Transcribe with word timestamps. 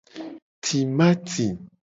Timati. 0.63 1.47